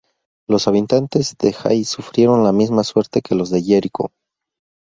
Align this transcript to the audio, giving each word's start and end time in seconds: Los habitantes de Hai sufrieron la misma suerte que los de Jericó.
Los 0.49 0.67
habitantes 0.67 1.35
de 1.39 1.55
Hai 1.55 1.83
sufrieron 1.85 2.43
la 2.43 2.51
misma 2.51 2.83
suerte 2.83 3.21
que 3.21 3.35
los 3.35 3.51
de 3.51 3.61
Jericó. 3.61 4.09